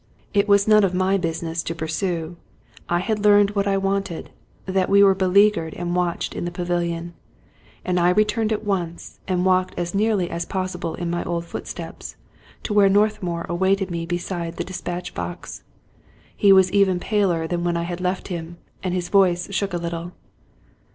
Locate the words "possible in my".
10.43-11.23